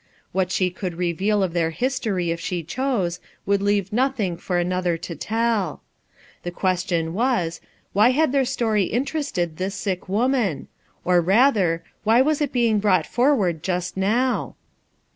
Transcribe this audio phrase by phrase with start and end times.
[0.31, 4.97] What she could reveal of their history if she chose, would leave nothing for another
[4.97, 5.83] to tell.
[6.41, 7.61] The question was,
[7.93, 10.69] Why had their story interested this sick woman?
[11.05, 14.55] Or father, why was it being brought forward just now?